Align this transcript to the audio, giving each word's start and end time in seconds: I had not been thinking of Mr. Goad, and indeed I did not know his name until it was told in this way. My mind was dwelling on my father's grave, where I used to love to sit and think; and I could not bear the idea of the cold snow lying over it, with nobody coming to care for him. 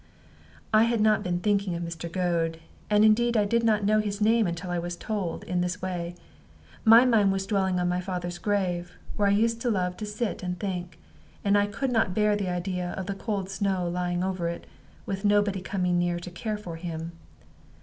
I 0.73 0.85
had 0.85 0.99
not 0.99 1.21
been 1.21 1.41
thinking 1.41 1.75
of 1.75 1.83
Mr. 1.83 2.11
Goad, 2.11 2.59
and 2.89 3.05
indeed 3.05 3.37
I 3.37 3.45
did 3.45 3.61
not 3.63 3.83
know 3.85 3.99
his 3.99 4.19
name 4.19 4.47
until 4.47 4.71
it 4.71 4.81
was 4.81 4.95
told 4.95 5.43
in 5.43 5.61
this 5.61 5.79
way. 5.79 6.15
My 6.83 7.05
mind 7.05 7.31
was 7.31 7.45
dwelling 7.45 7.79
on 7.79 7.87
my 7.87 8.01
father's 8.01 8.39
grave, 8.39 8.93
where 9.15 9.27
I 9.27 9.31
used 9.31 9.61
to 9.61 9.69
love 9.69 9.97
to 9.97 10.07
sit 10.07 10.41
and 10.41 10.59
think; 10.59 10.97
and 11.45 11.55
I 11.55 11.67
could 11.67 11.91
not 11.91 12.15
bear 12.15 12.35
the 12.35 12.49
idea 12.49 12.93
of 12.97 13.05
the 13.05 13.13
cold 13.13 13.47
snow 13.51 13.87
lying 13.87 14.23
over 14.23 14.47
it, 14.49 14.65
with 15.05 15.23
nobody 15.23 15.61
coming 15.61 15.99
to 16.17 16.31
care 16.31 16.57
for 16.57 16.77
him. 16.77 17.11